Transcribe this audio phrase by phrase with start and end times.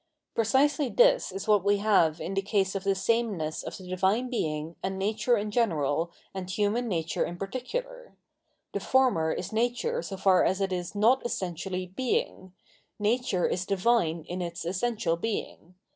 [0.33, 4.31] Precisely this is what we have in the case of the sameness of the Divine
[4.31, 8.15] Beiag and Nature in general and human nature in particular:
[8.73, 12.51] the former is Nature so far as it is not essen tially Being;
[12.97, 15.75] Nature is divine in its essential Being.